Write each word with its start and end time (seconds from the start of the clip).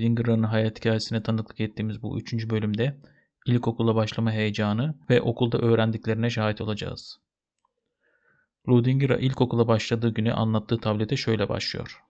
Ludinger'ın 0.00 0.42
hayat 0.42 0.78
hikayesine 0.78 1.22
tanıklık 1.22 1.60
ettiğimiz 1.60 2.02
bu 2.02 2.18
üçüncü 2.18 2.50
bölümde 2.50 2.96
ilkokula 3.46 3.94
başlama 3.94 4.32
heyecanı 4.32 4.94
ve 5.10 5.20
okulda 5.20 5.58
öğrendiklerine 5.58 6.30
şahit 6.30 6.60
olacağız. 6.60 7.18
Ludinger'a 8.68 9.16
ilkokula 9.16 9.68
başladığı 9.68 10.14
günü 10.14 10.32
anlattığı 10.32 10.78
tablete 10.78 11.16
şöyle 11.16 11.48
başlıyor. 11.48 12.02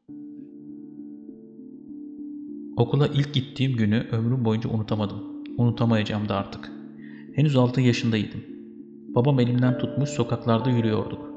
Okula 2.77 3.07
ilk 3.07 3.35
gittiğim 3.35 3.77
günü 3.77 4.09
ömrüm 4.13 4.45
boyunca 4.45 4.71
unutamadım. 4.71 5.45
Unutamayacağım 5.59 6.29
da 6.29 6.37
artık. 6.37 6.71
Henüz 7.35 7.57
6 7.57 7.81
yaşındaydım. 7.81 8.45
Babam 9.15 9.41
elimden 9.41 9.79
tutmuş 9.79 10.11
sokaklarda 10.11 10.71
yürüyorduk. 10.71 11.31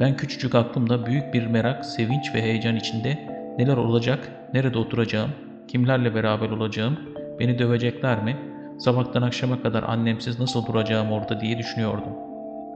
Ben 0.00 0.16
küçücük 0.16 0.54
aklımda 0.54 1.06
büyük 1.06 1.34
bir 1.34 1.46
merak, 1.46 1.84
sevinç 1.84 2.34
ve 2.34 2.42
heyecan 2.42 2.76
içinde 2.76 3.18
neler 3.58 3.76
olacak, 3.76 4.32
nerede 4.54 4.78
oturacağım, 4.78 5.30
kimlerle 5.70 6.14
beraber 6.14 6.50
olacağım, 6.50 6.98
beni 7.38 7.58
dövecekler 7.58 8.24
mi, 8.24 8.36
sabahtan 8.78 9.22
akşama 9.22 9.62
kadar 9.62 9.82
annemsiz 9.82 10.40
nasıl 10.40 10.66
duracağım 10.66 11.12
orada 11.12 11.40
diye 11.40 11.58
düşünüyordum. 11.58 12.12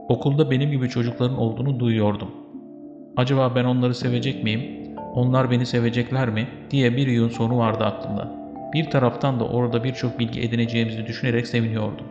Okulda 0.09 0.51
benim 0.51 0.71
gibi 0.71 0.89
çocukların 0.89 1.37
olduğunu 1.37 1.79
duyuyordum. 1.79 2.31
Acaba 3.17 3.55
ben 3.55 3.65
onları 3.65 3.95
sevecek 3.95 4.43
miyim, 4.43 4.93
onlar 5.13 5.51
beni 5.51 5.65
sevecekler 5.65 6.29
mi 6.29 6.47
diye 6.71 6.97
bir 6.97 7.07
yığın 7.07 7.29
soru 7.29 7.57
vardı 7.57 7.83
aklımda. 7.83 8.31
Bir 8.73 8.89
taraftan 8.89 9.39
da 9.39 9.47
orada 9.47 9.83
birçok 9.83 10.19
bilgi 10.19 10.41
edineceğimizi 10.41 11.07
düşünerek 11.07 11.47
seviniyordum. 11.47 12.05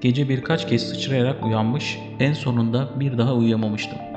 Gece 0.00 0.28
birkaç 0.28 0.68
kez 0.68 0.88
sıçrayarak 0.88 1.44
uyanmış, 1.44 1.98
en 2.20 2.32
sonunda 2.32 2.88
bir 3.00 3.18
daha 3.18 3.34
uyuyamamıştım. 3.34 4.11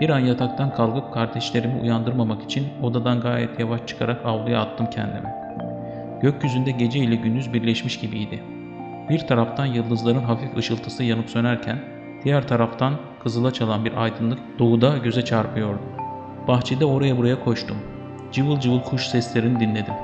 Bir 0.00 0.10
an 0.10 0.18
yataktan 0.18 0.74
kalkıp 0.74 1.14
kardeşlerimi 1.14 1.80
uyandırmamak 1.80 2.42
için 2.42 2.68
odadan 2.82 3.20
gayet 3.20 3.60
yavaş 3.60 3.80
çıkarak 3.86 4.26
avluya 4.26 4.60
attım 4.60 4.86
kendimi. 4.90 5.28
Gökyüzünde 6.22 6.70
gece 6.70 6.98
ile 6.98 7.14
gündüz 7.14 7.52
birleşmiş 7.52 8.00
gibiydi. 8.00 8.42
Bir 9.08 9.18
taraftan 9.18 9.66
yıldızların 9.66 10.22
hafif 10.22 10.56
ışıltısı 10.56 11.04
yanıp 11.04 11.30
sönerken, 11.30 11.78
diğer 12.24 12.48
taraftan 12.48 12.94
kızıla 13.22 13.52
çalan 13.52 13.84
bir 13.84 14.02
aydınlık 14.02 14.38
doğuda 14.58 14.98
göze 14.98 15.24
çarpıyordu. 15.24 15.80
Bahçede 16.48 16.84
oraya 16.84 17.18
buraya 17.18 17.44
koştum. 17.44 17.76
Cıvıl 18.32 18.60
cıvıl 18.60 18.80
kuş 18.80 19.06
seslerini 19.06 19.60
dinledim. 19.60 19.94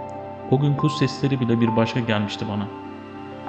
O 0.50 0.60
gün 0.60 0.74
kuş 0.74 0.92
sesleri 0.92 1.40
bile 1.40 1.60
bir 1.60 1.76
başka 1.76 2.00
gelmişti 2.00 2.44
bana. 2.48 2.66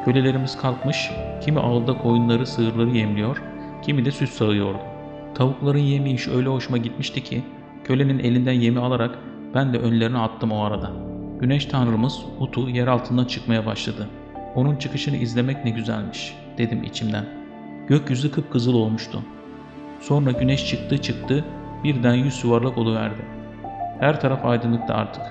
Kölelerimiz 0.06 0.58
kalkmış, 0.58 1.11
kimi 1.42 1.59
ağılda 1.59 1.98
koyunları 1.98 2.48
sığırları 2.48 2.89
yemliyor, 2.89 3.42
kimi 3.82 4.06
de 4.06 4.11
süt 4.11 4.30
sağıyordu. 4.30 4.97
Tavukların 5.38 5.80
yemi 5.80 6.11
iş 6.11 6.27
öyle 6.27 6.49
hoşuma 6.49 6.77
gitmişti 6.77 7.23
ki, 7.23 7.43
kölenin 7.83 8.19
elinden 8.19 8.53
yemi 8.53 8.80
alarak 8.80 9.19
ben 9.53 9.73
de 9.73 9.77
önlerine 9.77 10.17
attım 10.17 10.52
o 10.52 10.63
arada. 10.63 10.91
Güneş 11.39 11.66
tanrımız 11.66 12.19
Utu 12.39 12.69
yer 12.69 12.88
altından 12.88 13.25
çıkmaya 13.25 13.65
başladı. 13.65 14.08
Onun 14.55 14.75
çıkışını 14.75 15.17
izlemek 15.17 15.65
ne 15.65 15.71
güzelmiş, 15.71 16.35
dedim 16.58 16.83
içimden. 16.83 17.25
Gökyüzü 17.88 18.31
kıpkızıl 18.31 18.73
olmuştu. 18.73 19.23
Sonra 20.02 20.31
güneş 20.31 20.67
çıktı 20.67 20.97
çıktı, 20.97 21.45
birden 21.83 22.14
yüz 22.14 22.43
yuvarlak 22.43 22.77
oluverdi. 22.77 23.21
Her 23.99 24.21
taraf 24.21 24.45
aydınlıktı 24.45 24.93
artık. 24.93 25.23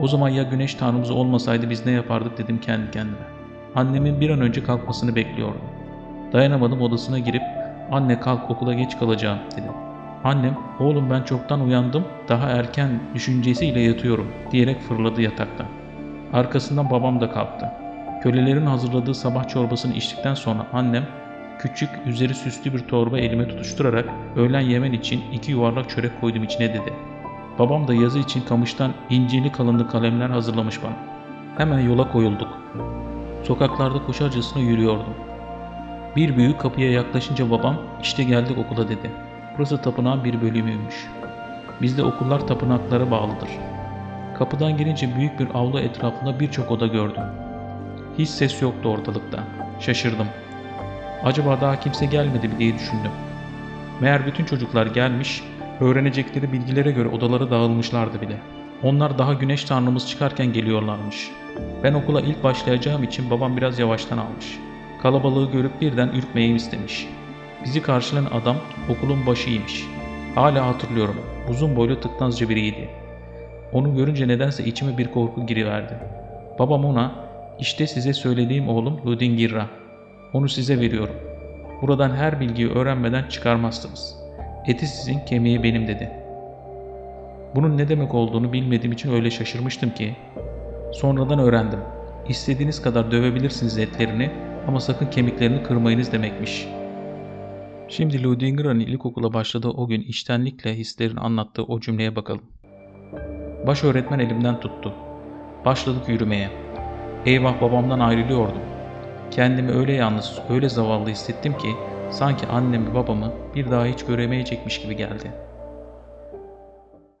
O 0.00 0.08
zaman 0.08 0.28
ya 0.28 0.42
güneş 0.42 0.74
tanrımız 0.74 1.10
olmasaydı 1.10 1.70
biz 1.70 1.86
ne 1.86 1.92
yapardık 1.92 2.38
dedim 2.38 2.60
kendi 2.60 2.90
kendime. 2.90 3.26
Annemin 3.74 4.20
bir 4.20 4.30
an 4.30 4.40
önce 4.40 4.62
kalkmasını 4.64 5.16
bekliyordum. 5.16 5.62
Dayanamadım 6.32 6.80
odasına 6.80 7.18
girip 7.18 7.42
anne 7.90 8.20
kalk 8.20 8.50
okula 8.50 8.74
geç 8.74 8.98
kalacağım 8.98 9.38
dedim. 9.52 9.72
Annem 10.24 10.56
oğlum 10.80 11.10
ben 11.10 11.22
çoktan 11.22 11.60
uyandım 11.60 12.04
daha 12.28 12.48
erken 12.48 13.00
düşüncesiyle 13.14 13.80
yatıyorum 13.80 14.32
diyerek 14.50 14.80
fırladı 14.80 15.22
yataktan. 15.22 15.66
Arkasından 16.32 16.90
babam 16.90 17.20
da 17.20 17.30
kalktı. 17.30 17.72
Kölelerin 18.22 18.66
hazırladığı 18.66 19.14
sabah 19.14 19.48
çorbasını 19.48 19.94
içtikten 19.94 20.34
sonra 20.34 20.66
annem 20.72 21.06
küçük 21.58 21.90
üzeri 22.06 22.34
süslü 22.34 22.72
bir 22.72 22.78
torba 22.78 23.18
elime 23.18 23.48
tutuşturarak 23.48 24.04
öğlen 24.36 24.60
yemen 24.60 24.92
için 24.92 25.22
iki 25.32 25.52
yuvarlak 25.52 25.90
çörek 25.90 26.20
koydum 26.20 26.44
içine 26.44 26.68
dedi. 26.68 26.92
Babam 27.58 27.88
da 27.88 27.94
yazı 27.94 28.18
için 28.18 28.40
kamıştan 28.40 28.92
incili 29.10 29.52
kalınlık 29.52 29.90
kalemler 29.90 30.30
hazırlamış 30.30 30.82
bana. 30.82 30.96
Hemen 31.56 31.78
yola 31.78 32.12
koyulduk. 32.12 32.48
Sokaklarda 33.44 34.06
koşarcasına 34.06 34.62
yürüyordum. 34.62 35.29
Bir 36.16 36.36
büyük 36.36 36.60
kapıya 36.60 36.90
yaklaşınca 36.90 37.50
babam 37.50 37.76
işte 38.02 38.24
geldik 38.24 38.58
okula 38.58 38.88
dedi. 38.88 39.10
Burası 39.58 39.82
tapınağın 39.82 40.24
bir 40.24 40.42
bölümüymüş. 40.42 41.06
Bizde 41.82 42.02
okullar 42.02 42.46
tapınaklara 42.46 43.10
bağlıdır. 43.10 43.48
Kapıdan 44.38 44.76
girince 44.76 45.16
büyük 45.16 45.40
bir 45.40 45.48
avlu 45.54 45.80
etrafında 45.80 46.40
birçok 46.40 46.70
oda 46.70 46.86
gördüm. 46.86 47.22
Hiç 48.18 48.28
ses 48.28 48.62
yoktu 48.62 48.88
ortalıkta. 48.88 49.44
Şaşırdım. 49.80 50.26
Acaba 51.24 51.60
daha 51.60 51.80
kimse 51.80 52.06
gelmedi 52.06 52.48
mi 52.48 52.58
diye 52.58 52.74
düşündüm. 52.74 53.10
Meğer 54.00 54.26
bütün 54.26 54.44
çocuklar 54.44 54.86
gelmiş, 54.86 55.42
öğrenecekleri 55.80 56.52
bilgilere 56.52 56.90
göre 56.90 57.08
odalara 57.08 57.50
dağılmışlardı 57.50 58.20
bile. 58.20 58.36
Onlar 58.82 59.18
daha 59.18 59.34
güneş 59.34 59.64
tanrımız 59.64 60.08
çıkarken 60.08 60.52
geliyorlarmış. 60.52 61.30
Ben 61.82 61.94
okula 61.94 62.20
ilk 62.20 62.44
başlayacağım 62.44 63.02
için 63.02 63.30
babam 63.30 63.56
biraz 63.56 63.78
yavaştan 63.78 64.18
almış. 64.18 64.58
Kalabalığı 65.02 65.52
görüp 65.52 65.80
birden 65.80 66.08
ürkmeyi 66.08 66.54
istemiş. 66.54 67.08
Bizi 67.64 67.82
karşılayan 67.82 68.24
adam 68.24 68.56
okulun 68.88 69.26
başıymış. 69.26 69.86
Hala 70.34 70.66
hatırlıyorum. 70.66 71.16
Uzun 71.50 71.76
boylu 71.76 72.00
tıknazca 72.00 72.48
biriydi. 72.48 72.88
Onu 73.72 73.96
görünce 73.96 74.28
nedense 74.28 74.64
içime 74.64 74.98
bir 74.98 75.10
korku 75.10 75.46
giriverdi. 75.46 75.94
Babam 76.58 76.84
ona, 76.84 77.12
işte 77.58 77.86
size 77.86 78.12
söylediğim 78.12 78.68
oğlum 78.68 79.00
Ludingirra. 79.06 79.66
Onu 80.32 80.48
size 80.48 80.80
veriyorum. 80.80 81.14
Buradan 81.82 82.10
her 82.10 82.40
bilgiyi 82.40 82.70
öğrenmeden 82.70 83.28
çıkarmazsınız. 83.28 84.16
Eti 84.66 84.86
sizin, 84.86 85.18
kemiği 85.18 85.62
benim 85.62 85.88
dedi. 85.88 86.10
Bunun 87.54 87.78
ne 87.78 87.88
demek 87.88 88.14
olduğunu 88.14 88.52
bilmediğim 88.52 88.92
için 88.92 89.12
öyle 89.12 89.30
şaşırmıştım 89.30 89.90
ki. 89.90 90.16
Sonradan 90.92 91.38
öğrendim. 91.38 91.80
İstediğiniz 92.28 92.82
kadar 92.82 93.10
dövebilirsiniz 93.10 93.78
etlerini 93.78 94.30
ama 94.66 94.80
sakın 94.80 95.06
kemiklerini 95.06 95.62
kırmayınız 95.62 96.12
demekmiş. 96.12 96.68
Şimdi 97.88 98.22
Ludingera'nın 98.22 98.80
ilkokula 98.80 99.32
başladığı 99.32 99.68
o 99.68 99.86
gün 99.86 100.00
içtenlikle 100.00 100.74
hislerini 100.74 101.20
anlattığı 101.20 101.64
o 101.64 101.80
cümleye 101.80 102.16
bakalım. 102.16 102.42
Baş 103.66 103.84
öğretmen 103.84 104.18
elimden 104.18 104.60
tuttu. 104.60 104.94
Başladık 105.64 106.08
yürümeye. 106.08 106.50
Eyvah 107.26 107.60
babamdan 107.60 108.00
ayrılıyordum. 108.00 108.62
Kendimi 109.30 109.70
öyle 109.70 109.92
yalnız, 109.92 110.38
öyle 110.48 110.68
zavallı 110.68 111.08
hissettim 111.08 111.58
ki 111.58 111.68
sanki 112.10 112.46
annemi 112.46 112.94
babamı 112.94 113.32
bir 113.54 113.70
daha 113.70 113.86
hiç 113.86 114.04
göremeyecekmiş 114.04 114.82
gibi 114.82 114.96
geldi. 114.96 115.32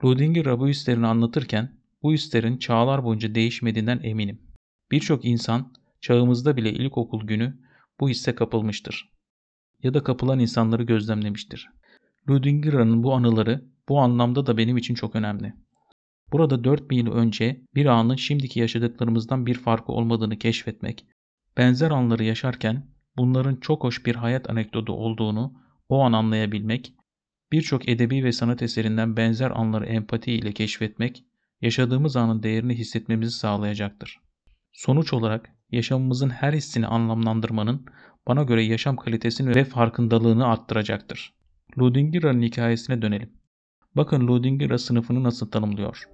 Ludinger'a 0.04 0.60
bu 0.60 0.68
hislerini 0.68 1.06
anlatırken 1.06 1.70
bu 2.02 2.12
hislerin 2.12 2.56
çağlar 2.56 3.04
boyunca 3.04 3.34
değişmediğinden 3.34 4.00
eminim. 4.02 4.40
Birçok 4.90 5.24
insan 5.24 5.72
çağımızda 6.00 6.56
bile 6.56 6.72
ilkokul 6.72 7.26
günü 7.26 7.58
bu 8.00 8.08
hisse 8.08 8.34
kapılmıştır. 8.34 9.10
Ya 9.82 9.94
da 9.94 10.02
kapılan 10.02 10.38
insanları 10.38 10.82
gözlemlemiştir. 10.82 11.68
Ludingera'nın 12.28 13.02
bu 13.02 13.14
anıları 13.14 13.64
bu 13.88 14.00
anlamda 14.00 14.46
da 14.46 14.56
benim 14.56 14.76
için 14.76 14.94
çok 14.94 15.16
önemli. 15.16 15.54
Burada 16.32 16.64
4000 16.64 16.96
yıl 16.96 17.12
önce 17.12 17.60
bir 17.74 17.86
anın 17.86 18.16
şimdiki 18.16 18.60
yaşadıklarımızdan 18.60 19.46
bir 19.46 19.54
farkı 19.54 19.92
olmadığını 19.92 20.38
keşfetmek, 20.38 21.06
benzer 21.56 21.90
anları 21.90 22.24
yaşarken 22.24 22.86
bunların 23.16 23.56
çok 23.56 23.84
hoş 23.84 24.06
bir 24.06 24.14
hayat 24.14 24.50
anekdotu 24.50 24.92
olduğunu 24.92 25.54
o 25.88 26.00
an 26.00 26.12
anlayabilmek, 26.12 26.94
birçok 27.52 27.88
edebi 27.88 28.24
ve 28.24 28.32
sanat 28.32 28.62
eserinden 28.62 29.16
benzer 29.16 29.50
anları 29.50 29.86
empati 29.86 30.32
ile 30.32 30.52
keşfetmek, 30.52 31.24
yaşadığımız 31.60 32.16
anın 32.16 32.42
değerini 32.42 32.74
hissetmemizi 32.74 33.38
sağlayacaktır. 33.38 34.20
Sonuç 34.72 35.12
olarak 35.12 35.59
yaşamımızın 35.72 36.30
her 36.30 36.52
hissini 36.52 36.86
anlamlandırmanın 36.86 37.86
bana 38.28 38.42
göre 38.42 38.64
yaşam 38.64 38.96
kalitesini 38.96 39.54
ve 39.54 39.64
farkındalığını 39.64 40.46
arttıracaktır. 40.46 41.34
Ludingira'nın 41.78 42.42
hikayesine 42.42 43.02
dönelim. 43.02 43.30
Bakın 43.96 44.28
Ludingira 44.28 44.78
sınıfını 44.78 45.22
nasıl 45.24 45.50
tanımlıyor. 45.50 46.04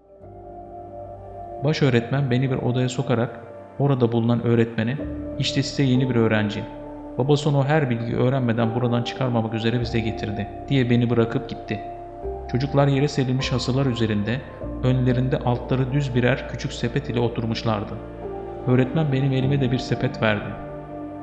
Baş 1.65 1.83
öğretmen 1.83 2.31
beni 2.31 2.51
bir 2.51 2.57
odaya 2.57 2.89
sokarak 2.89 3.41
orada 3.79 4.13
bulunan 4.13 4.43
öğretmene 4.43 4.99
işte 5.39 5.63
size 5.63 5.83
yeni 5.83 6.11
bir 6.11 6.15
öğrenci. 6.15 6.65
Babası 7.19 7.49
onu 7.51 7.65
her 7.65 7.91
bilgiyi 7.91 8.17
öğrenmeden 8.17 8.75
buradan 8.75 9.03
çıkarmamak 9.03 9.55
üzere 9.55 9.81
bize 9.81 10.01
getirdi 10.01 10.49
diye 10.69 10.91
beni 10.91 11.11
bırakıp 11.11 11.49
gitti. 11.49 11.81
Çocuklar 12.53 12.89
yere 12.89 13.09
serilmiş 13.09 13.53
hasılar 13.53 13.87
üzerinde 13.87 14.41
önlerinde 14.83 15.39
altları 15.39 15.93
düz 15.93 16.15
birer 16.15 16.49
küçük 16.49 16.73
sepet 16.73 17.11
ile 17.11 17.21
oturmuşlardı. 17.21 17.95
Öğretmen 18.67 19.13
benim 19.13 19.33
elime 19.33 19.61
de 19.61 19.73
bir 19.73 19.79
sepet 19.79 20.23
verdi 20.23 20.67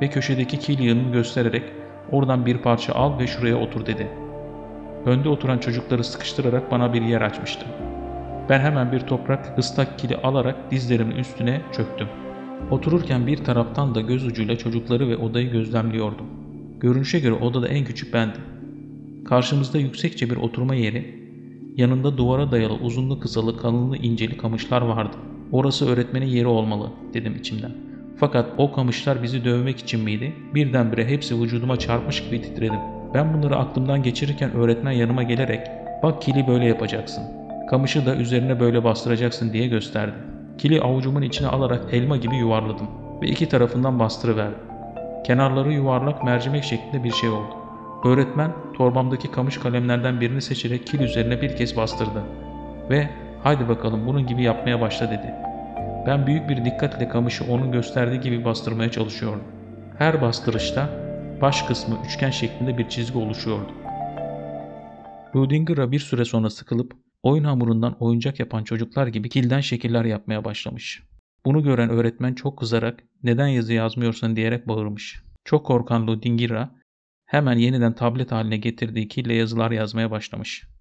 ve 0.01 0.10
köşedeki 0.10 0.60
kil 0.60 0.80
yığınını 0.80 1.12
göstererek 1.12 1.63
oradan 2.12 2.45
bir 2.45 2.57
parça 2.57 2.94
al 2.94 3.19
ve 3.19 3.28
şuraya 3.28 3.57
otur 3.57 3.86
dedi. 3.86 4.07
Önde 5.06 5.30
oturan 5.30 5.57
çocukları 5.57 6.04
sıkıştırarak 6.04 6.72
bana 6.72 6.94
bir 6.94 7.01
yer 7.01 7.22
açmıştı. 7.22 7.66
Ben 8.50 8.60
hemen 8.60 8.92
bir 8.92 9.00
toprak 9.00 9.60
ıslak 9.60 10.00
kili 10.00 10.16
alarak 10.16 10.72
dizlerimin 10.72 11.16
üstüne 11.16 11.62
çöktüm. 11.72 12.07
Otururken 12.72 13.28
bir 13.28 13.38
taraftan 13.38 13.96
da 13.96 14.01
göz 14.01 14.25
ucuyla 14.25 14.57
çocukları 14.57 15.10
ve 15.10 15.18
odayı 15.18 15.51
gözlemliyordum. 15.51 16.25
Görünüşe 16.80 17.19
göre 17.19 17.34
odada 17.34 17.68
en 17.68 17.86
küçük 17.86 18.13
bendim. 18.13 18.42
Karşımızda 19.25 19.78
yüksekçe 19.78 20.30
bir 20.30 20.36
oturma 20.36 20.75
yeri, 20.75 21.24
yanında 21.78 22.18
duvara 22.18 22.51
dayalı 22.51 22.74
uzunlu 22.74 23.19
kısalı 23.19 23.57
kalınlı 23.57 23.98
inceli 23.98 24.38
kamışlar 24.38 24.81
vardı. 24.81 25.18
Orası 25.54 25.90
öğretmenin 25.90 26.26
yeri 26.26 26.48
olmalı 26.48 26.90
dedim 27.14 27.36
içimden. 27.36 27.72
Fakat 28.18 28.50
o 28.58 28.74
kamışlar 28.74 29.24
bizi 29.24 29.46
dövmek 29.46 29.80
için 29.80 30.04
miydi? 30.04 30.34
Birdenbire 30.54 31.08
hepsi 31.08 31.42
vücuduma 31.42 31.78
çarpmış 31.78 32.24
gibi 32.24 32.42
titredim. 32.42 32.80
Ben 33.14 33.34
bunları 33.34 33.56
aklımdan 33.56 34.04
geçirirken 34.04 34.52
öğretmen 34.52 34.92
yanıma 34.92 35.24
gelerek 35.24 35.68
''Bak 36.04 36.22
kili 36.22 36.48
böyle 36.48 36.66
yapacaksın. 36.66 37.24
Kamışı 37.70 38.06
da 38.06 38.16
üzerine 38.16 38.60
böyle 38.60 38.84
bastıracaksın.'' 38.84 39.54
diye 39.54 39.68
gösterdi. 39.68 40.14
Kili 40.58 40.82
avucumun 40.82 41.22
içine 41.22 41.48
alarak 41.48 41.94
elma 41.94 42.18
gibi 42.18 42.36
yuvarladım 42.36 42.88
ve 43.22 43.28
iki 43.28 43.50
tarafından 43.50 44.00
bastırıverdim. 44.00 44.60
Kenarları 45.26 45.74
yuvarlak 45.74 46.24
mercimek 46.24 46.64
şeklinde 46.64 47.04
bir 47.04 47.12
şey 47.12 47.30
oldu. 47.30 47.56
Öğretmen 48.06 48.52
torbamdaki 48.78 49.32
kamış 49.32 49.58
kalemlerden 49.58 50.22
birini 50.22 50.42
seçerek 50.42 50.88
kil 50.88 51.00
üzerine 51.00 51.42
bir 51.42 51.56
kez 51.56 51.78
bastırdı 51.78 52.24
ve 52.90 53.10
''Haydi 53.44 53.68
bakalım 53.69 54.07
bunun 54.07 54.28
gibi 54.28 54.44
yapmaya 54.44 54.81
başla.'' 54.81 55.12
dedi. 55.12 55.34
Ben 56.07 56.28
büyük 56.28 56.50
bir 56.50 56.66
dikkatle 56.66 57.10
kamışı 57.10 57.44
onun 57.51 57.72
gösterdiği 57.72 58.19
gibi 58.19 58.45
bastırmaya 58.45 58.92
çalışıyordum. 58.92 59.44
Her 59.98 60.22
bastırışta 60.22 60.90
baş 61.42 61.62
kısmı 61.62 61.98
üçgen 62.06 62.30
şeklinde 62.30 62.78
bir 62.78 62.90
çizgi 62.90 63.18
oluşuyordu. 63.18 63.72
Rudinger'a 65.36 65.92
bir 65.92 66.00
süre 66.00 66.25
sonra 66.25 66.50
sıkılıp 66.50 66.94
oyun 67.24 67.44
hamurundan 67.44 67.95
oyuncak 68.00 68.40
yapan 68.40 68.63
çocuklar 68.63 69.07
gibi 69.07 69.30
kilden 69.30 69.60
şekiller 69.60 70.06
yapmaya 70.06 70.46
başlamış. 70.46 71.04
Bunu 71.46 71.63
gören 71.63 71.89
öğretmen 71.89 72.34
çok 72.34 72.60
kızarak 72.60 73.04
neden 73.24 73.48
yazı 73.48 73.74
yazmıyorsun 73.74 74.36
diyerek 74.36 74.68
bağırmış. 74.68 75.24
Çok 75.46 75.66
korkan 75.66 76.07
Ludingira 76.07 76.72
hemen 77.25 77.57
yeniden 77.57 77.94
tablet 77.94 78.31
haline 78.31 78.57
getirdiği 78.57 79.07
kille 79.07 79.34
yazılar 79.34 79.72
yazmaya 79.72 80.12
başlamış. 80.12 80.73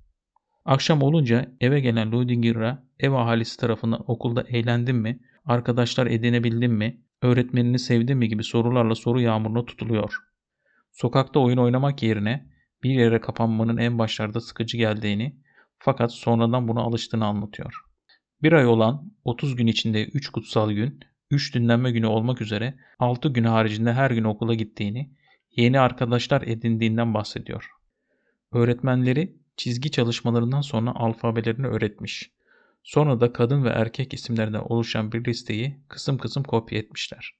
Akşam 0.64 1.02
olunca 1.02 1.52
eve 1.60 1.80
gelen 1.80 2.12
Ludingira 2.12 2.82
ev 3.00 3.12
ahalisi 3.12 3.56
tarafından 3.56 4.10
okulda 4.10 4.42
eğlendin 4.42 4.96
mi, 4.96 5.20
arkadaşlar 5.44 6.06
edinebildin 6.06 6.72
mi, 6.72 7.00
öğretmenini 7.22 7.78
sevdin 7.78 8.18
mi 8.18 8.28
gibi 8.28 8.44
sorularla 8.44 8.94
soru 8.94 9.20
yağmuruna 9.20 9.64
tutuluyor. 9.64 10.14
Sokakta 10.92 11.40
oyun 11.40 11.56
oynamak 11.56 12.02
yerine 12.02 12.46
bir 12.82 12.90
yere 12.90 13.20
kapanmanın 13.20 13.76
en 13.76 13.98
başlarda 13.98 14.40
sıkıcı 14.40 14.76
geldiğini 14.76 15.36
fakat 15.78 16.12
sonradan 16.12 16.68
buna 16.68 16.80
alıştığını 16.80 17.26
anlatıyor. 17.26 17.74
Bir 18.42 18.52
ay 18.52 18.66
olan 18.66 19.12
30 19.24 19.56
gün 19.56 19.66
içinde 19.66 20.04
3 20.04 20.28
kutsal 20.28 20.72
gün, 20.72 21.00
3 21.30 21.54
dinlenme 21.54 21.90
günü 21.90 22.06
olmak 22.06 22.40
üzere 22.40 22.74
6 22.98 23.28
gün 23.28 23.44
haricinde 23.44 23.92
her 23.92 24.10
gün 24.10 24.24
okula 24.24 24.54
gittiğini, 24.54 25.10
yeni 25.56 25.80
arkadaşlar 25.80 26.42
edindiğinden 26.42 27.14
bahsediyor. 27.14 27.70
Öğretmenleri 28.52 29.41
çizgi 29.56 29.90
çalışmalarından 29.90 30.60
sonra 30.60 30.94
alfabelerini 30.94 31.66
öğretmiş. 31.66 32.30
Sonra 32.82 33.20
da 33.20 33.32
kadın 33.32 33.64
ve 33.64 33.68
erkek 33.68 34.14
isimlerinden 34.14 34.60
oluşan 34.60 35.12
bir 35.12 35.24
listeyi 35.24 35.76
kısım 35.88 36.18
kısım 36.18 36.42
kopya 36.42 36.78
etmişler. 36.78 37.34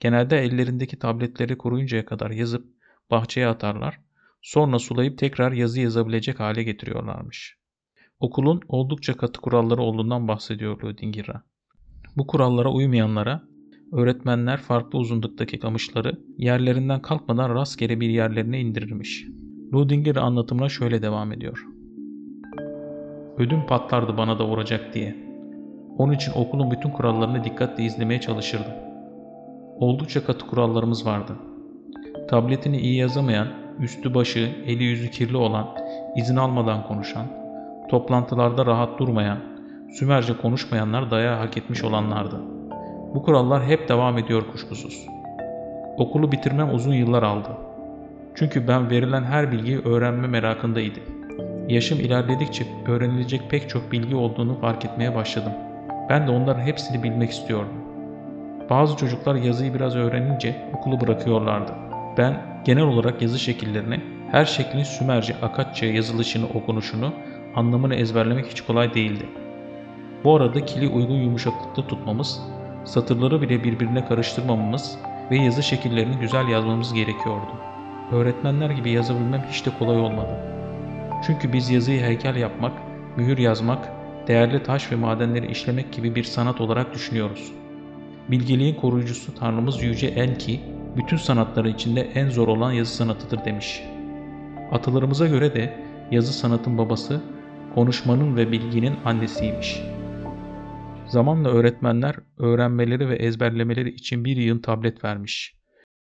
Genelde 0.00 0.38
ellerindeki 0.38 0.98
tabletleri 0.98 1.58
kuruyuncaya 1.58 2.06
kadar 2.06 2.30
yazıp 2.30 2.66
bahçeye 3.10 3.46
atarlar, 3.46 4.00
sonra 4.42 4.78
sulayıp 4.78 5.18
tekrar 5.18 5.52
yazı 5.52 5.80
yazabilecek 5.80 6.40
hale 6.40 6.62
getiriyorlarmış. 6.62 7.56
Okulun 8.20 8.60
oldukça 8.68 9.16
katı 9.16 9.40
kuralları 9.40 9.82
olduğundan 9.82 10.28
bahsediyor 10.28 10.82
Ludingira. 10.82 11.42
Bu 12.16 12.26
kurallara 12.26 12.72
uymayanlara 12.72 13.42
öğretmenler 13.92 14.60
farklı 14.60 14.98
uzunluktaki 14.98 15.58
kamışları 15.58 16.20
yerlerinden 16.38 17.02
kalkmadan 17.02 17.54
rastgele 17.54 18.00
bir 18.00 18.08
yerlerine 18.08 18.60
indirirmiş. 18.60 19.24
Ludinger 19.74 20.16
anlatımına 20.16 20.68
şöyle 20.68 21.02
devam 21.02 21.32
ediyor. 21.32 21.66
Ödüm 23.38 23.66
patlardı 23.66 24.16
bana 24.16 24.38
da 24.38 24.46
vuracak 24.46 24.94
diye. 24.94 25.16
Onun 25.98 26.12
için 26.12 26.32
okulun 26.32 26.70
bütün 26.70 26.90
kurallarını 26.90 27.44
dikkatle 27.44 27.84
izlemeye 27.84 28.20
çalışırdım. 28.20 28.72
Oldukça 29.78 30.24
katı 30.24 30.46
kurallarımız 30.46 31.06
vardı. 31.06 31.32
Tabletini 32.28 32.76
iyi 32.76 32.96
yazamayan, 32.96 33.48
üstü 33.80 34.14
başı, 34.14 34.52
eli 34.66 34.84
yüzü 34.84 35.10
kirli 35.10 35.36
olan, 35.36 35.68
izin 36.16 36.36
almadan 36.36 36.86
konuşan, 36.86 37.26
toplantılarda 37.90 38.66
rahat 38.66 38.98
durmayan, 38.98 39.38
Sümerce 39.98 40.36
konuşmayanlar 40.36 41.10
dayağı 41.10 41.38
hak 41.38 41.56
etmiş 41.56 41.84
olanlardı. 41.84 42.40
Bu 43.14 43.22
kurallar 43.22 43.64
hep 43.64 43.88
devam 43.88 44.18
ediyor 44.18 44.42
kuşkusuz. 44.52 45.06
Okulu 45.96 46.32
bitirmem 46.32 46.74
uzun 46.74 46.94
yıllar 46.94 47.22
aldı. 47.22 47.73
Çünkü 48.34 48.68
ben 48.68 48.90
verilen 48.90 49.24
her 49.24 49.52
bilgiyi 49.52 49.78
öğrenme 49.78 50.26
merakındaydım. 50.26 51.02
Yaşım 51.68 52.00
ilerledikçe 52.00 52.66
öğrenilecek 52.88 53.50
pek 53.50 53.68
çok 53.68 53.92
bilgi 53.92 54.16
olduğunu 54.16 54.60
fark 54.60 54.84
etmeye 54.84 55.14
başladım. 55.14 55.52
Ben 56.08 56.26
de 56.26 56.30
onların 56.30 56.60
hepsini 56.60 57.02
bilmek 57.02 57.30
istiyordum. 57.30 57.74
Bazı 58.70 58.96
çocuklar 58.96 59.34
yazıyı 59.34 59.74
biraz 59.74 59.96
öğrenince 59.96 60.56
okulu 60.74 61.00
bırakıyorlardı. 61.00 61.72
Ben 62.18 62.62
genel 62.64 62.84
olarak 62.84 63.22
yazı 63.22 63.38
şekillerini, 63.38 64.00
her 64.30 64.44
şeklin 64.44 64.82
Sümerce, 64.82 65.34
Akatça 65.42 65.86
yazılışını, 65.86 66.46
okunuşunu, 66.46 67.12
anlamını 67.56 67.94
ezberlemek 67.94 68.46
hiç 68.46 68.60
kolay 68.60 68.94
değildi. 68.94 69.26
Bu 70.24 70.36
arada 70.36 70.64
kili 70.64 70.88
uygun 70.88 71.14
yumuşaklıkta 71.14 71.86
tutmamız, 71.86 72.40
satırları 72.84 73.42
bile 73.42 73.64
birbirine 73.64 74.06
karıştırmamamız 74.06 74.98
ve 75.30 75.36
yazı 75.36 75.62
şekillerini 75.62 76.16
güzel 76.20 76.48
yazmamız 76.48 76.94
gerekiyordu. 76.94 77.73
Öğretmenler 78.12 78.70
gibi 78.70 78.90
yazabilmem 78.90 79.44
hiç 79.50 79.66
de 79.66 79.70
kolay 79.78 80.00
olmadı. 80.00 80.36
Çünkü 81.26 81.52
biz 81.52 81.70
yazıyı 81.70 82.00
heykel 82.00 82.36
yapmak, 82.36 82.72
mühür 83.16 83.38
yazmak, 83.38 83.88
değerli 84.28 84.62
taş 84.62 84.92
ve 84.92 84.96
madenleri 84.96 85.50
işlemek 85.50 85.92
gibi 85.92 86.14
bir 86.14 86.24
sanat 86.24 86.60
olarak 86.60 86.94
düşünüyoruz. 86.94 87.52
Bilgeliğin 88.28 88.74
koruyucusu 88.74 89.34
Tanrımız 89.34 89.82
Yüce 89.82 90.06
Enki, 90.06 90.60
bütün 90.96 91.16
sanatları 91.16 91.68
içinde 91.68 92.00
en 92.00 92.28
zor 92.28 92.48
olan 92.48 92.72
yazı 92.72 92.94
sanatıdır 92.94 93.44
demiş. 93.44 93.82
Atalarımıza 94.72 95.26
göre 95.26 95.54
de 95.54 95.84
yazı 96.10 96.32
sanatın 96.32 96.78
babası, 96.78 97.20
konuşmanın 97.74 98.36
ve 98.36 98.52
bilginin 98.52 98.94
annesiymiş. 99.04 99.82
Zamanla 101.06 101.48
öğretmenler 101.48 102.16
öğrenmeleri 102.38 103.08
ve 103.08 103.16
ezberlemeleri 103.16 103.90
için 103.90 104.24
bir 104.24 104.36
yığın 104.36 104.58
tablet 104.58 105.04
vermiş. 105.04 105.53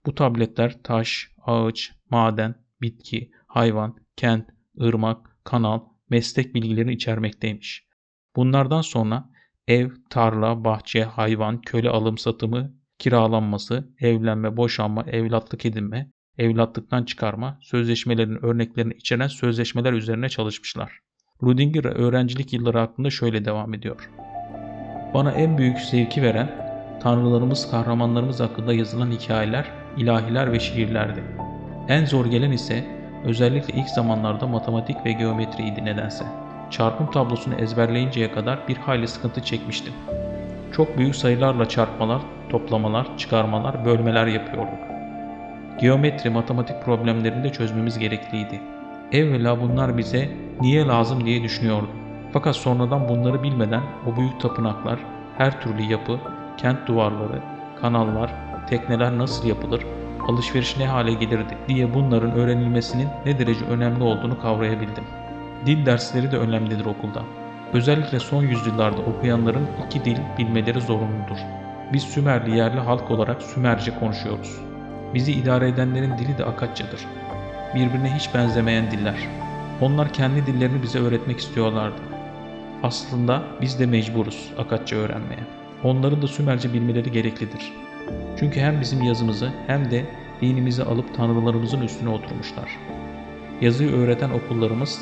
Bu 0.07 0.15
tabletler 0.15 0.83
taş, 0.83 1.31
ağaç, 1.45 1.91
maden, 2.09 2.55
bitki, 2.81 3.31
hayvan, 3.47 3.95
kent, 4.15 4.49
ırmak, 4.81 5.37
kanal, 5.43 5.79
meslek 6.09 6.55
bilgilerini 6.55 6.93
içermekteymiş. 6.93 7.87
Bunlardan 8.35 8.81
sonra 8.81 9.29
ev, 9.67 9.89
tarla, 10.09 10.63
bahçe, 10.63 11.03
hayvan, 11.03 11.61
köle 11.61 11.89
alım 11.89 12.17
satımı, 12.17 12.73
kiralanması, 12.99 13.93
evlenme, 13.99 14.57
boşanma, 14.57 15.03
evlatlık 15.03 15.65
edinme, 15.65 16.11
evlatlıktan 16.37 17.03
çıkarma, 17.03 17.59
sözleşmelerin 17.61 18.45
örneklerini 18.45 18.93
içeren 18.93 19.27
sözleşmeler 19.27 19.93
üzerine 19.93 20.29
çalışmışlar. 20.29 20.99
Rudinger 21.43 21.85
öğrencilik 21.85 22.53
yılları 22.53 22.77
hakkında 22.77 23.09
şöyle 23.09 23.45
devam 23.45 23.73
ediyor. 23.73 24.09
Bana 25.13 25.31
en 25.31 25.57
büyük 25.57 25.79
zevki 25.79 26.21
veren, 26.21 26.66
tanrılarımız, 26.99 27.71
kahramanlarımız 27.71 28.39
hakkında 28.39 28.73
yazılan 28.73 29.11
hikayeler, 29.11 29.65
ilahiler 29.97 30.51
ve 30.51 30.59
şiirlerdi. 30.59 31.23
En 31.87 32.05
zor 32.05 32.25
gelen 32.25 32.51
ise 32.51 32.85
özellikle 33.25 33.73
ilk 33.81 33.89
zamanlarda 33.89 34.47
matematik 34.47 35.05
ve 35.05 35.11
geometriydi 35.11 35.85
nedense. 35.85 36.25
Çarpım 36.71 37.11
tablosunu 37.11 37.55
ezberleyinceye 37.55 38.31
kadar 38.31 38.59
bir 38.67 38.77
hayli 38.77 39.07
sıkıntı 39.07 39.43
çekmiştim. 39.43 39.93
Çok 40.71 40.97
büyük 40.97 41.15
sayılarla 41.15 41.69
çarpmalar, 41.69 42.21
toplamalar, 42.49 43.17
çıkarmalar, 43.17 43.85
bölmeler 43.85 44.27
yapıyorduk. 44.27 44.79
Geometri, 45.81 46.29
matematik 46.29 46.85
problemlerini 46.85 47.43
de 47.43 47.51
çözmemiz 47.51 47.99
gerekliydi. 47.99 48.61
Evvela 49.11 49.61
bunlar 49.61 49.97
bize 49.97 50.29
niye 50.61 50.85
lazım 50.85 51.25
diye 51.25 51.43
düşünüyordum. 51.43 51.89
Fakat 52.33 52.55
sonradan 52.55 53.09
bunları 53.09 53.43
bilmeden 53.43 53.81
o 54.07 54.17
büyük 54.17 54.41
tapınaklar, 54.41 54.99
her 55.37 55.61
türlü 55.61 55.81
yapı, 55.81 56.19
kent 56.57 56.87
duvarları, 56.87 57.41
kanallar, 57.81 58.31
tekneler 58.69 59.17
nasıl 59.17 59.47
yapılır, 59.47 59.85
alışveriş 60.27 60.77
ne 60.77 60.87
hale 60.87 61.13
gelirdi 61.13 61.57
diye 61.67 61.93
bunların 61.93 62.31
öğrenilmesinin 62.31 63.07
ne 63.25 63.39
derece 63.39 63.65
önemli 63.65 64.03
olduğunu 64.03 64.41
kavrayabildim. 64.41 65.03
Dil 65.65 65.85
dersleri 65.85 66.31
de 66.31 66.37
önemlidir 66.37 66.85
okulda. 66.85 67.23
Özellikle 67.73 68.19
son 68.19 68.43
yüzyıllarda 68.43 69.01
okuyanların 69.01 69.67
iki 69.85 70.05
dil 70.05 70.17
bilmeleri 70.37 70.81
zorunludur. 70.81 71.37
Biz 71.93 72.03
Sümerli 72.03 72.57
yerli 72.57 72.79
halk 72.79 73.11
olarak 73.11 73.41
Sümerce 73.41 73.99
konuşuyoruz. 73.99 74.61
Bizi 75.13 75.31
idare 75.31 75.69
edenlerin 75.69 76.17
dili 76.17 76.37
de 76.37 76.45
Akatçadır. 76.45 77.05
Birbirine 77.75 78.15
hiç 78.15 78.33
benzemeyen 78.33 78.91
diller. 78.91 79.27
Onlar 79.81 80.13
kendi 80.13 80.45
dillerini 80.45 80.83
bize 80.83 80.99
öğretmek 80.99 81.39
istiyorlardı. 81.39 82.01
Aslında 82.83 83.41
biz 83.61 83.79
de 83.79 83.85
mecburuz 83.85 84.49
Akatça 84.57 84.95
öğrenmeye. 84.95 85.43
Onların 85.83 86.21
da 86.21 86.27
Sümerce 86.27 86.73
bilmeleri 86.73 87.11
gereklidir. 87.11 87.73
Çünkü 88.39 88.59
hem 88.59 88.81
bizim 88.81 89.03
yazımızı 89.03 89.51
hem 89.67 89.91
de 89.91 90.05
dinimizi 90.41 90.83
alıp 90.83 91.15
tanrılarımızın 91.15 91.81
üstüne 91.81 92.09
oturmuşlar. 92.09 92.77
Yazıyı 93.61 93.91
öğreten 93.91 94.29
okullarımız, 94.29 95.01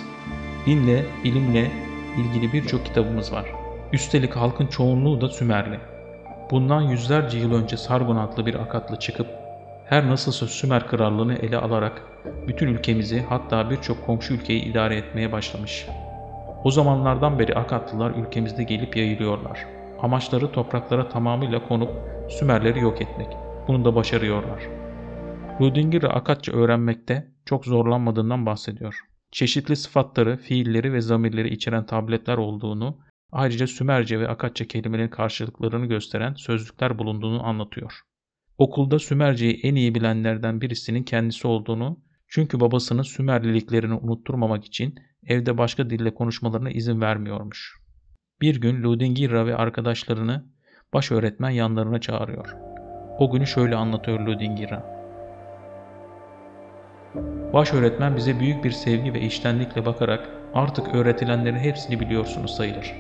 dinle, 0.66 1.06
bilimle 1.24 1.72
ilgili 2.18 2.54
birçok 2.54 2.86
kitabımız 2.86 3.34
var. 3.34 3.46
Üstelik 3.94 4.36
halkın 4.36 4.68
çoğunluğu 4.68 5.22
da 5.22 5.30
Sümerli. 5.30 5.80
Bundan 6.52 6.82
yüzlerce 6.82 7.38
yıl 7.38 7.54
önce 7.54 7.78
Sargon 7.78 8.16
adlı 8.16 8.46
bir 8.46 8.56
akatlı 8.56 9.00
çıkıp 9.00 9.28
her 9.86 10.08
nasılsa 10.08 10.48
Sümer 10.48 10.88
krallığını 10.88 11.36
ele 11.36 11.58
alarak 11.58 12.02
bütün 12.48 12.68
ülkemizi 12.68 13.26
hatta 13.30 13.70
birçok 13.70 14.06
komşu 14.06 14.34
ülkeyi 14.34 14.62
idare 14.62 14.96
etmeye 14.96 15.32
başlamış. 15.32 15.88
O 16.64 16.72
zamanlardan 16.72 17.40
beri 17.40 17.56
Akatlılar 17.56 18.12
ülkemizde 18.12 18.64
gelip 18.64 18.98
yayılıyorlar. 18.98 19.75
Amaçları 20.02 20.52
topraklara 20.52 21.10
tamamıyla 21.10 21.68
konup 21.68 21.90
Sümerleri 22.30 22.80
yok 22.80 23.02
etmek. 23.02 23.28
Bunu 23.68 23.86
da 23.86 23.96
başarıyorlar. 23.96 24.60
Rudingir'i 25.60 26.08
Akatça 26.08 26.52
öğrenmekte 26.52 27.32
çok 27.46 27.66
zorlanmadığından 27.66 28.46
bahsediyor. 28.46 29.00
Çeşitli 29.32 29.76
sıfatları, 29.76 30.38
fiilleri 30.38 30.94
ve 30.94 31.02
zamirleri 31.02 31.54
içeren 31.54 31.86
tabletler 31.86 32.38
olduğunu, 32.38 32.98
ayrıca 33.32 33.68
Sümerce 33.68 34.20
ve 34.20 34.28
Akatça 34.28 34.66
kelimelerin 34.66 35.10
karşılıklarını 35.10 35.86
gösteren 35.86 36.34
sözlükler 36.34 37.00
bulunduğunu 37.00 37.46
anlatıyor. 37.48 38.02
Okulda 38.58 39.00
Sümerce'yi 39.00 39.60
en 39.64 39.76
iyi 39.76 39.96
bilenlerden 39.96 40.62
birisinin 40.62 41.04
kendisi 41.04 41.48
olduğunu, 41.48 42.00
çünkü 42.28 42.60
babasının 42.60 43.02
Sümerliliklerini 43.02 43.94
unutturmamak 43.94 44.66
için 44.66 44.96
evde 45.28 45.58
başka 45.58 45.90
dille 45.90 46.14
konuşmalarına 46.14 46.70
izin 46.70 47.02
vermiyormuş. 47.02 47.85
Bir 48.42 48.62
gün 48.62 48.84
Ludingira 48.84 49.46
ve 49.46 49.56
arkadaşlarını 49.56 50.44
baş 50.94 51.12
öğretmen 51.12 51.50
yanlarına 51.50 52.02
çağırıyor. 52.02 52.56
O 53.20 53.32
günü 53.32 53.48
şöyle 53.48 53.76
anlatıyor 53.76 54.20
Ludingira. 54.20 54.84
Baş 57.54 57.74
öğretmen 57.74 58.16
bize 58.16 58.40
büyük 58.40 58.64
bir 58.64 58.72
sevgi 58.72 59.14
ve 59.14 59.22
iştenlikle 59.22 59.86
bakarak 59.86 60.30
artık 60.54 60.96
öğretilenlerin 60.96 61.58
hepsini 61.58 62.00
biliyorsunuz 62.00 62.56
sayılır. 62.56 62.94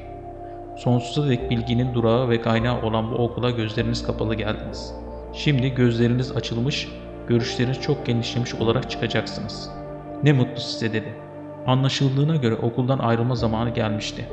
Sonsuza 0.77 1.29
dek 1.29 1.49
bilginin 1.49 1.93
durağı 1.93 2.29
ve 2.29 2.41
kaynağı 2.41 2.81
olan 2.81 3.11
bu 3.11 3.15
okula 3.15 3.51
gözleriniz 3.51 4.07
kapalı 4.07 4.35
geldiniz. 4.35 4.95
Şimdi 5.33 5.75
gözleriniz 5.75 6.31
açılmış, 6.31 6.87
görüşleriniz 7.27 7.81
çok 7.81 8.05
genişlemiş 8.05 8.55
olarak 8.55 8.89
çıkacaksınız. 8.89 9.69
Ne 10.23 10.33
mutlu 10.33 10.61
size 10.61 10.93
dedi. 10.93 11.13
Anlaşıldığına 11.67 12.35
göre 12.35 12.55
okuldan 12.55 12.99
ayrılma 12.99 13.35
zamanı 13.35 13.69
gelmişti. 13.69 14.25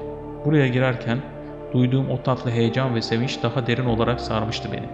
Buraya 0.45 0.69
girerken 0.69 1.19
duyduğum 1.73 2.11
o 2.11 2.23
tatlı 2.23 2.51
heyecan 2.51 2.95
ve 2.95 3.03
sevinç 3.03 3.43
daha 3.43 3.67
derin 3.67 3.85
olarak 3.85 4.21
sarmıştı 4.21 4.69
beni. 4.73 4.87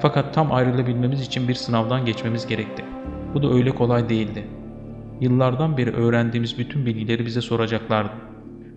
Fakat 0.00 0.34
tam 0.34 0.52
ayrılabilmemiz 0.52 1.20
için 1.20 1.48
bir 1.48 1.54
sınavdan 1.54 2.04
geçmemiz 2.04 2.46
gerekti. 2.46 2.84
Bu 3.34 3.42
da 3.42 3.52
öyle 3.52 3.70
kolay 3.70 4.08
değildi. 4.08 4.46
Yıllardan 5.20 5.76
beri 5.76 5.90
öğrendiğimiz 5.90 6.58
bütün 6.58 6.86
bilgileri 6.86 7.26
bize 7.26 7.40
soracaklardı. 7.40 8.12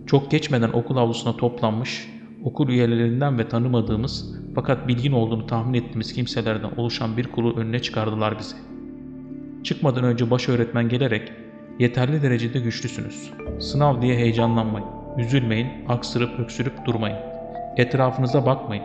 Çok 0.06 0.30
geçmeden 0.30 0.70
okul 0.72 0.96
avlusuna 0.96 1.36
toplanmış, 1.36 2.10
okul 2.44 2.68
üyelerinden 2.68 3.38
ve 3.38 3.48
tanımadığımız 3.48 4.34
fakat 4.54 4.88
bilgin 4.88 5.12
olduğunu 5.12 5.46
tahmin 5.46 5.74
ettiğimiz 5.74 6.12
kimselerden 6.12 6.70
oluşan 6.76 7.16
bir 7.16 7.26
kulu 7.26 7.56
önüne 7.56 7.78
çıkardılar 7.78 8.38
bizi. 8.38 8.56
Çıkmadan 9.62 10.04
önce 10.04 10.30
baş 10.30 10.48
öğretmen 10.48 10.88
gelerek 10.88 11.32
yeterli 11.78 12.22
derecede 12.22 12.58
güçlüsünüz. 12.58 13.30
Sınav 13.60 14.02
diye 14.02 14.16
heyecanlanmayın. 14.16 15.03
Üzülmeyin, 15.18 15.68
aksırıp 15.88 16.40
öksürüp 16.40 16.84
durmayın. 16.84 17.18
Etrafınıza 17.76 18.46
bakmayın. 18.46 18.84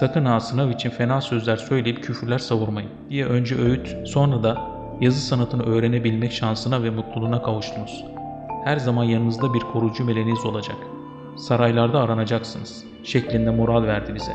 Sakın 0.00 0.24
ha 0.24 0.40
sınav 0.40 0.70
için 0.70 0.90
fena 0.90 1.20
sözler 1.20 1.56
söyleyip 1.56 2.02
küfürler 2.02 2.38
savurmayın 2.38 2.90
diye 3.10 3.26
önce 3.26 3.56
öğüt, 3.56 3.96
sonra 4.08 4.42
da 4.42 4.74
yazı 5.00 5.20
sanatını 5.20 5.62
öğrenebilmek 5.62 6.32
şansına 6.32 6.82
ve 6.82 6.90
mutluluğuna 6.90 7.42
kavuştunuz. 7.42 8.04
Her 8.64 8.76
zaman 8.76 9.04
yanınızda 9.04 9.54
bir 9.54 9.60
koruyucu 9.60 10.04
meleğiniz 10.04 10.44
olacak. 10.44 10.76
Saraylarda 11.36 12.00
aranacaksınız 12.00 12.84
şeklinde 13.04 13.50
moral 13.50 13.82
verdi 13.82 14.14
bize. 14.14 14.32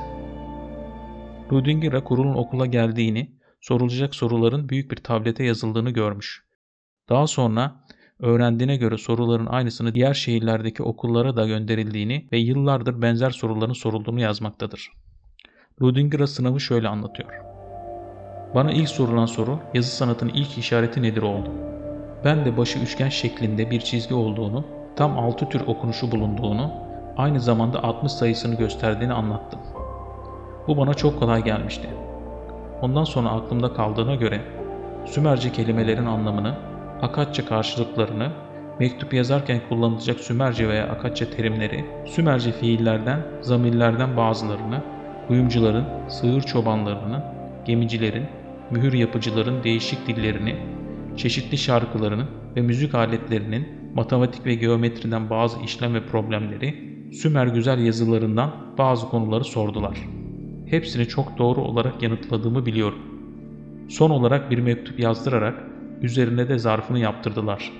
Rudingira 1.51 2.03
kurulun 2.03 2.36
okula 2.36 2.65
geldiğini, 2.65 3.31
sorulacak 3.62 4.15
soruların 4.15 4.69
büyük 4.69 4.91
bir 4.91 4.98
tablete 4.98 5.43
yazıldığını 5.43 5.89
görmüş. 5.89 6.43
Daha 7.10 7.27
sonra 7.27 7.75
öğrendiğine 8.19 8.75
göre 8.75 8.97
soruların 8.97 9.45
aynısını 9.45 9.95
diğer 9.95 10.13
şehirlerdeki 10.13 10.83
okullara 10.83 11.35
da 11.35 11.47
gönderildiğini 11.47 12.27
ve 12.31 12.38
yıllardır 12.38 13.01
benzer 13.01 13.29
soruların 13.29 13.73
sorulduğunu 13.73 14.21
yazmaktadır. 14.21 14.91
Rudingira 15.81 16.27
sınavı 16.27 16.59
şöyle 16.59 16.88
anlatıyor. 16.88 17.29
Bana 18.55 18.71
ilk 18.71 18.89
sorulan 18.89 19.25
soru 19.25 19.59
yazı 19.73 19.95
sanatının 19.95 20.31
ilk 20.33 20.57
işareti 20.57 21.01
nedir 21.01 21.21
oldu. 21.21 21.49
Ben 22.25 22.45
de 22.45 22.57
başı 22.57 22.79
üçgen 22.79 23.09
şeklinde 23.09 23.71
bir 23.71 23.79
çizgi 23.79 24.13
olduğunu, 24.13 24.65
tam 24.95 25.19
altı 25.19 25.49
tür 25.49 25.61
okunuşu 25.61 26.11
bulunduğunu, 26.11 26.71
aynı 27.17 27.39
zamanda 27.39 27.83
60 27.83 28.11
sayısını 28.11 28.55
gösterdiğini 28.55 29.13
anlattım. 29.13 29.59
Bu 30.67 30.77
bana 30.77 30.93
çok 30.93 31.19
kolay 31.19 31.43
gelmişti. 31.43 31.89
Ondan 32.81 33.03
sonra 33.03 33.29
aklımda 33.29 33.73
kaldığına 33.73 34.15
göre 34.15 34.41
Sümerce 35.05 35.51
kelimelerin 35.51 36.05
anlamını, 36.05 36.55
Akatça 37.01 37.46
karşılıklarını, 37.46 38.32
mektup 38.79 39.13
yazarken 39.13 39.62
kullanılacak 39.70 40.20
Sümerce 40.20 40.70
veya 40.70 40.88
Akatça 40.88 41.29
terimleri, 41.29 41.86
Sümerce 42.06 42.51
fiillerden, 42.51 43.22
zamirlerden 43.41 44.18
bazılarını, 44.18 44.84
kuyumcuların, 45.27 45.86
sığır 46.10 46.41
çobanlarının, 46.41 47.24
gemicilerin, 47.65 48.25
mühür 48.72 48.94
yapıcıların 48.94 49.63
değişik 49.63 50.08
dillerini, 50.08 50.56
çeşitli 51.18 51.58
şarkılarını 51.58 52.25
ve 52.56 52.62
müzik 52.62 52.96
aletlerinin 52.96 53.68
matematik 53.96 54.46
ve 54.46 54.56
geometriden 54.56 55.29
bazı 55.29 55.60
işlem 55.62 55.94
ve 55.94 56.06
problemleri, 56.06 56.89
Sümer 57.13 57.48
güzel 57.48 57.86
yazılarından 57.86 58.51
bazı 58.77 59.10
konuları 59.10 59.44
sordular. 59.44 59.98
Hepsini 60.65 61.08
çok 61.08 61.38
doğru 61.38 61.62
olarak 61.62 62.03
yanıtladığımı 62.03 62.65
biliyorum. 62.65 63.00
Son 63.89 64.10
olarak 64.10 64.51
bir 64.51 64.58
mektup 64.60 65.00
yazdırarak 65.00 65.68
üzerine 66.01 66.50
de 66.50 66.60
zarfını 66.60 67.00
yaptırdılar. 67.00 67.72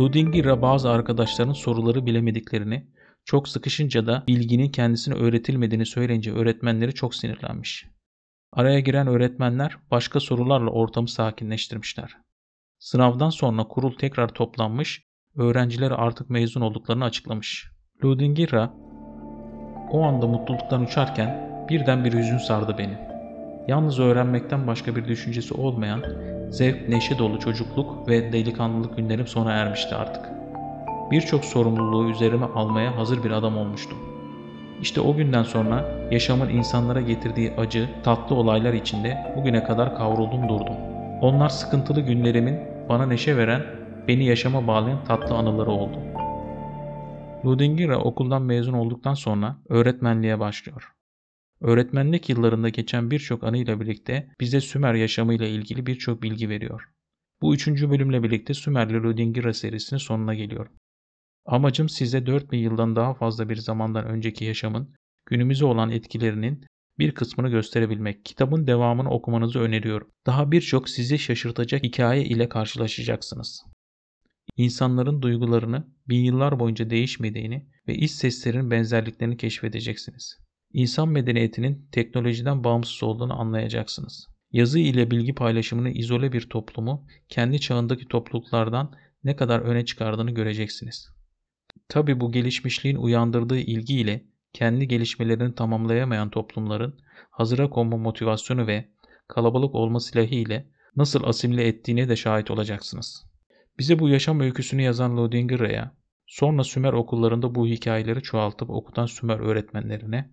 Ludingira 0.00 0.62
bazı 0.62 0.90
arkadaşlarının 0.90 1.52
soruları 1.52 2.06
bilemediklerini, 2.06 2.86
çok 3.24 3.48
sıkışınca 3.48 4.06
da 4.06 4.24
bilginin 4.28 4.68
kendisine 4.68 5.14
öğretilmediğini 5.14 5.86
söyleyince 5.86 6.32
öğretmenleri 6.32 6.94
çok 6.94 7.14
sinirlenmiş. 7.14 7.86
Araya 8.52 8.80
giren 8.80 9.06
öğretmenler 9.06 9.78
başka 9.90 10.20
sorularla 10.20 10.70
ortamı 10.70 11.08
sakinleştirmişler. 11.08 12.16
Sınavdan 12.78 13.30
sonra 13.30 13.64
kurul 13.64 13.98
tekrar 13.98 14.28
toplanmış, 14.28 15.02
öğrenciler 15.36 15.90
artık 15.90 16.30
mezun 16.30 16.60
olduklarını 16.60 17.04
açıklamış. 17.04 17.70
Ludingira 18.04 18.74
o 19.90 20.02
anda 20.02 20.26
mutluluktan 20.26 20.82
uçarken 20.82 21.46
birden 21.70 22.04
bir 22.04 22.12
hüzün 22.12 22.38
sardı 22.38 22.78
beni. 22.78 23.15
Yalnız 23.68 23.98
öğrenmekten 23.98 24.66
başka 24.66 24.96
bir 24.96 25.04
düşüncesi 25.08 25.54
olmayan, 25.54 26.02
zevk, 26.50 26.88
neşe 26.88 27.18
dolu 27.18 27.40
çocukluk 27.40 28.08
ve 28.08 28.32
delikanlılık 28.32 28.96
günlerim 28.96 29.26
sona 29.26 29.52
ermişti 29.52 29.94
artık. 29.94 30.24
Birçok 31.10 31.44
sorumluluğu 31.44 32.10
üzerime 32.10 32.46
almaya 32.46 32.96
hazır 32.96 33.24
bir 33.24 33.30
adam 33.30 33.58
olmuştum. 33.58 33.98
İşte 34.82 35.00
o 35.00 35.16
günden 35.16 35.42
sonra 35.42 35.84
yaşamın 36.10 36.48
insanlara 36.48 37.00
getirdiği 37.00 37.52
acı, 37.58 37.88
tatlı 38.04 38.36
olaylar 38.36 38.72
içinde 38.72 39.34
bugüne 39.36 39.64
kadar 39.64 39.96
kavruldum 39.96 40.48
durdum. 40.48 40.76
Onlar 41.20 41.48
sıkıntılı 41.48 42.00
günlerimin 42.00 42.60
bana 42.88 43.06
neşe 43.06 43.36
veren, 43.36 43.62
beni 44.08 44.24
yaşama 44.24 44.66
bağlayan 44.66 45.04
tatlı 45.04 45.34
anıları 45.34 45.70
oldu. 45.70 45.98
Ludingira 47.44 47.98
okuldan 47.98 48.42
mezun 48.42 48.72
olduktan 48.72 49.14
sonra 49.14 49.56
öğretmenliğe 49.68 50.40
başlıyor. 50.40 50.95
Öğretmenlik 51.60 52.28
yıllarında 52.28 52.68
geçen 52.68 53.10
birçok 53.10 53.44
anıyla 53.44 53.80
birlikte 53.80 54.28
bize 54.40 54.60
Sümer 54.60 54.94
yaşamıyla 54.94 55.46
ilgili 55.46 55.86
birçok 55.86 56.22
bilgi 56.22 56.48
veriyor. 56.48 56.88
Bu 57.40 57.54
üçüncü 57.54 57.90
bölümle 57.90 58.22
birlikte 58.22 58.54
Sümerli 58.54 59.02
Ludingira 59.02 59.54
serisinin 59.54 59.98
sonuna 59.98 60.34
geliyorum. 60.34 60.72
Amacım 61.46 61.88
size 61.88 62.26
4000 62.26 62.58
yıldan 62.58 62.96
daha 62.96 63.14
fazla 63.14 63.48
bir 63.48 63.56
zamandan 63.56 64.06
önceki 64.06 64.44
yaşamın 64.44 64.94
günümüze 65.26 65.64
olan 65.64 65.90
etkilerinin 65.90 66.66
bir 66.98 67.12
kısmını 67.12 67.48
gösterebilmek. 67.48 68.24
Kitabın 68.24 68.66
devamını 68.66 69.10
okumanızı 69.10 69.58
öneriyorum. 69.58 70.10
Daha 70.26 70.52
birçok 70.52 70.88
sizi 70.88 71.18
şaşırtacak 71.18 71.82
hikaye 71.82 72.24
ile 72.24 72.48
karşılaşacaksınız. 72.48 73.64
İnsanların 74.56 75.22
duygularını 75.22 75.86
bin 76.08 76.24
yıllar 76.24 76.60
boyunca 76.60 76.90
değişmediğini 76.90 77.66
ve 77.88 77.94
iç 77.94 78.10
seslerin 78.10 78.70
benzerliklerini 78.70 79.36
keşfedeceksiniz. 79.36 80.45
İnsan 80.72 81.08
medeniyetinin 81.08 81.88
teknolojiden 81.92 82.64
bağımsız 82.64 83.02
olduğunu 83.02 83.40
anlayacaksınız. 83.40 84.28
Yazı 84.52 84.78
ile 84.78 85.10
bilgi 85.10 85.34
paylaşımını 85.34 85.90
izole 85.90 86.32
bir 86.32 86.48
toplumu 86.48 87.06
kendi 87.28 87.60
çağındaki 87.60 88.08
topluluklardan 88.08 88.92
ne 89.24 89.36
kadar 89.36 89.60
öne 89.60 89.84
çıkardığını 89.84 90.30
göreceksiniz. 90.30 91.08
Tabi 91.88 92.20
bu 92.20 92.32
gelişmişliğin 92.32 92.96
uyandırdığı 92.96 93.58
ilgiyle 93.58 94.24
kendi 94.52 94.88
gelişmelerini 94.88 95.54
tamamlayamayan 95.54 96.30
toplumların 96.30 96.98
hazıra 97.30 97.70
konma 97.70 97.96
motivasyonu 97.96 98.66
ve 98.66 98.88
kalabalık 99.28 99.74
olma 99.74 100.00
silahı 100.00 100.34
ile 100.34 100.66
nasıl 100.96 101.24
asimile 101.24 101.66
ettiğine 101.66 102.08
de 102.08 102.16
şahit 102.16 102.50
olacaksınız. 102.50 103.26
Bize 103.78 103.98
bu 103.98 104.08
yaşam 104.08 104.40
öyküsünü 104.40 104.82
yazan 104.82 105.16
Lodinger'a, 105.16 105.94
sonra 106.26 106.64
Sümer 106.64 106.92
okullarında 106.92 107.54
bu 107.54 107.66
hikayeleri 107.66 108.22
çoğaltıp 108.22 108.70
okutan 108.70 109.06
Sümer 109.06 109.38
öğretmenlerine, 109.38 110.30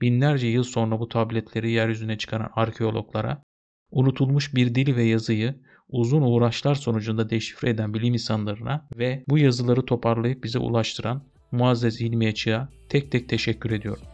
binlerce 0.00 0.46
yıl 0.46 0.62
sonra 0.64 1.00
bu 1.00 1.08
tabletleri 1.08 1.70
yeryüzüne 1.70 2.18
çıkaran 2.18 2.50
arkeologlara, 2.54 3.42
unutulmuş 3.90 4.54
bir 4.54 4.74
dili 4.74 4.96
ve 4.96 5.02
yazıyı 5.02 5.54
uzun 5.88 6.22
uğraşlar 6.22 6.74
sonucunda 6.74 7.30
deşifre 7.30 7.70
eden 7.70 7.94
bilim 7.94 8.14
insanlarına 8.14 8.88
ve 8.96 9.24
bu 9.28 9.38
yazıları 9.38 9.84
toparlayıp 9.86 10.44
bize 10.44 10.58
ulaştıran 10.58 11.22
Muazzez 11.52 12.00
Hilmi 12.00 12.28
Açık'a 12.28 12.68
tek 12.88 13.12
tek 13.12 13.28
teşekkür 13.28 13.70
ediyorum. 13.70 14.04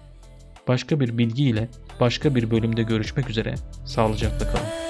Başka 0.68 1.00
bir 1.00 1.18
bilgi 1.18 1.44
ile 1.44 1.68
başka 2.00 2.34
bir 2.34 2.50
bölümde 2.50 2.82
görüşmek 2.82 3.30
üzere. 3.30 3.54
Sağlıcakla 3.84 4.52
kalın. 4.52 4.89